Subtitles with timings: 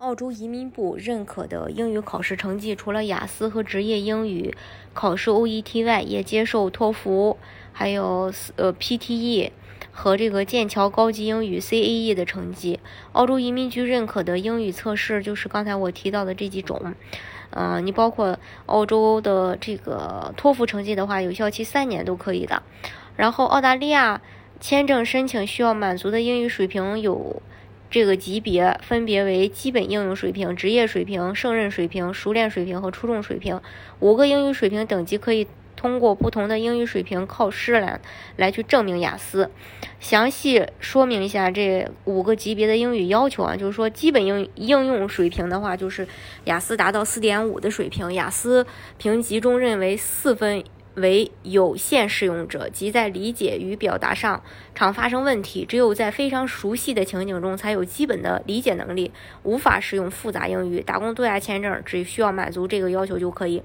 [0.00, 4.56] 澳洲移民部认可的英语考试成绩，除了雅思和职业英语
[4.94, 7.36] 考试 OET 外，也接受托福，
[7.70, 9.50] 还有呃 PTE
[9.92, 12.80] 和这个剑桥高级英语 CAE 的成绩。
[13.12, 16.94] 澳洲移民局认可的英语测试就是刚才我提到的这几种。
[17.50, 22.62] 嗯，你包括澳洲的这个托福成绩的话，有效期三年都可以的。
[23.16, 24.22] 然后澳大利亚
[24.60, 27.42] 签证申请需要满足的英语水平有。
[27.90, 33.60] 这个级别分别为基本应用水平、职业水平、胜任水平、熟练水平和出众水平
[33.98, 38.00] 五个英语水平等级，可以通过不同的英语水平考试来
[38.36, 39.50] 来去证明雅思。
[39.98, 46.06] 详细说明一下这五个级别的英语要求啊，就是说基本应应用水平的话，就是
[46.44, 48.64] 雅思达到四点五的水平，雅思
[48.98, 50.62] 评级中认为四分。
[50.94, 54.42] 为有限使用者，即在理解与表达上
[54.74, 60.80] 常发生问题，只有在非常熟悉的情景中才有基本的理解能力，无法使用复杂英语。
[60.80, 63.62] 打工度假签证只需要满足这个要求就可以。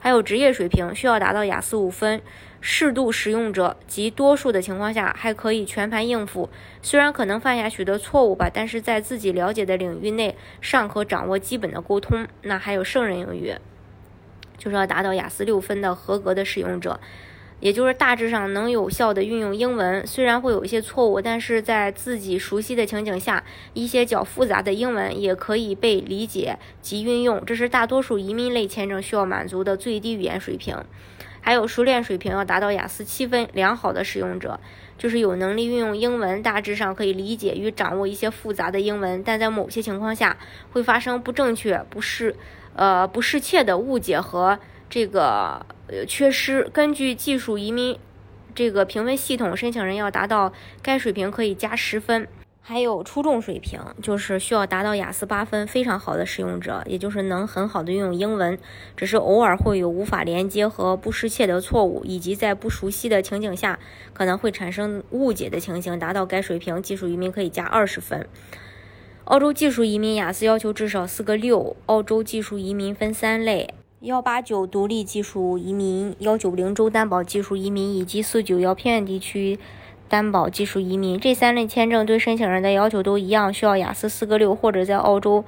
[0.00, 2.22] 还有职业水平需要达到雅思五分，
[2.60, 6.48] 适度使用者及多数的情况下还可以全盘应付，
[6.80, 12.28] 虽然可能犯下许多错误吧，但是在自己了解的领域内尚可掌握基本的沟通。
[12.42, 13.54] 那还有胜任英语。
[14.58, 17.00] 就是要达到雅思六分的合格的使用者，
[17.60, 20.06] 也就是大致上能有效的运用英文。
[20.06, 23.42] 虽然会有一些错误，但是在自己熟悉的情景下，
[23.72, 27.44] 一些较复杂的英文也可以被理解及运用。
[27.46, 30.76] 这是大多数移民类签证需要满足的最低语言水平。
[31.40, 34.60] 还有熟练水平要达到雅思七分，良好的使用者
[34.96, 40.36] 就是有能力运用英文，大致上可以理解与掌握一些复杂的英文，但在某些情况下
[40.72, 42.36] 会发生不正确、不适。
[42.74, 44.58] 呃，不适切的误解和
[44.88, 46.68] 这个呃缺失。
[46.72, 47.98] 根据技术移民
[48.54, 52.28] 这个评分系统，申请人要达到该水平可以加十分。
[52.68, 58.58] 还有出众水平，就是需要达到雅思八分，非常好的使用者，也就是能很好的运用英文，
[58.94, 63.78] 只是偶尔会有无法连接和不适切的错误，以及在不熟悉的情景下
[64.12, 65.98] 可能会产生误解的情形。
[65.98, 68.28] 达到该水平，技术移民可以加二十分。
[69.24, 71.74] 澳洲技术移民雅思要求至少四个六。
[71.86, 79.58] 澳洲技术移民分三类：幺八九独立技术移民、幺九零州担保技术移民以及四九幺偏远地区
[80.08, 81.18] 担保技术移民。
[81.20, 85.44] 这三类签证对申请人的要求都一样，需要雅思四个六或者在澳洲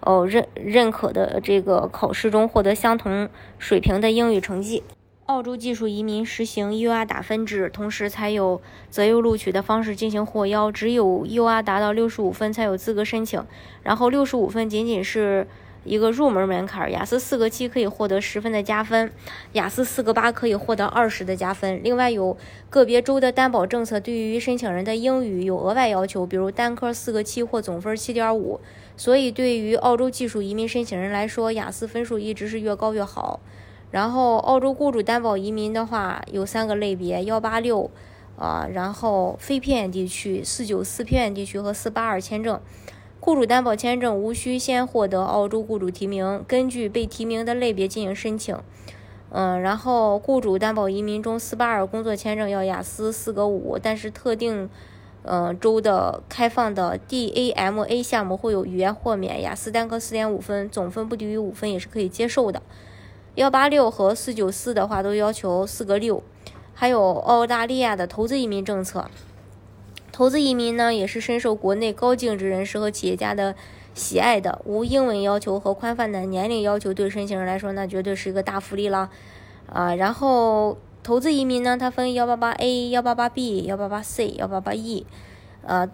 [0.00, 3.28] 哦认认可的这个考试中获得相同
[3.58, 4.82] 水平的英语成绩。
[5.26, 10.70] 澳洲技术移民实行 UR 打分制，同时才有择优录取的方式进行获邀。
[10.70, 13.42] 只有 UR 达到六十五分才有资格申请，
[13.82, 15.46] 然后六十五分仅仅是
[15.84, 16.90] 一个入门门槛。
[16.90, 19.10] 雅思四个七可以获得十分的加分，
[19.52, 21.80] 雅思四个八可以获得二十的加分。
[21.82, 22.36] 另外有
[22.70, 28.60] 个别州的担保政策对于申请人的英语有额外要求，比如单科四个七或总分七点五。
[28.96, 33.40] 所以对于澳洲技术移民申请人来说，雅思分数一直是越高越好。
[33.90, 37.90] 然后，澳洲雇主担保移民的话有三个类别：幺八六，
[38.38, 42.58] 啊，然后非偏远地区、四九四偏远地区和四八二签证。
[43.24, 48.58] 雇主担保签证无需先获得澳洲雇主提名，根据被提名的类别进行申请。
[49.30, 54.68] 嗯，然后雇主担保移民中四八二工作签证要雅思四个五，但是特定，
[55.22, 62.60] 嗯州的开放的 DAMA 项目会有语言豁免，雅思单科四点五分，总分不低于五分也是可以接受的。
[63.36, 66.20] 幺八六和四九四的话都要求四个六，
[66.74, 69.08] 还有澳大利亚的投资移民政策，
[70.12, 73.56] 投资移民呢也是深受国内高净值人士和企业家的
[73.94, 79.10] 喜爱的，无英文要求和宽泛的年龄要求，对申请人来说那绝对是一个大福利了
[79.66, 79.94] 啊。
[79.94, 85.06] 然后投资移民呢，它分幺八八 A、幺八八 B、幺八八 C、幺八八 E，
[85.62, 85.90] 呃。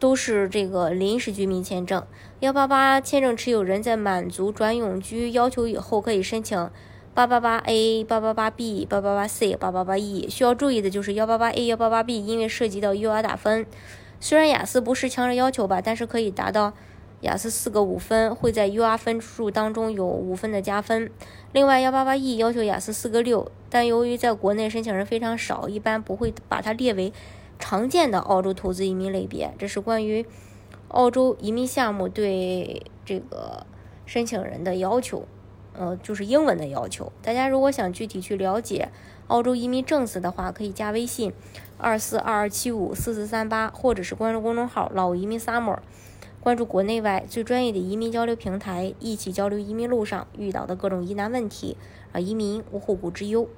[0.00, 2.06] 都是这个临时居民签证，
[2.38, 6.70] 幺八八签证持有人在满足转永居要求以后，可以申请
[7.18, 10.28] 八八八 A、八八八 B、八八八 C、八八八 E。
[10.30, 13.66] 需要注意的就是幺八八 A、幺八八 B，因为涉及到 UR 打分，
[14.20, 16.72] 虽然雅思不是强制要求吧，但是可以达到
[17.22, 21.10] 雅思四个五分，会在 UR 分数当中有五分的加分。
[21.50, 27.12] 另外幺八八 E 要求雅思四个六，但由于在国内申请人非常少，一般不会把它列为。
[27.58, 30.24] 常见的澳洲投资移民类别，这是关于
[30.86, 33.66] 澳洲移民项目对这个
[34.06, 35.26] 申请人的要求。
[35.78, 37.12] 呃，就是英文的要求。
[37.22, 38.88] 大家如果想具体去了解
[39.28, 41.32] 澳洲移民政策的话，可以加微信
[41.78, 45.78] 二四二二七五四四三八，或者是关注公众号“老移民 summer”，
[46.40, 51.76] 关注国内外最专业的移民交流平台，一起交流移民路上遇到的各种疑难问题，
[52.12, 53.48] 啊移民无后顾之忧。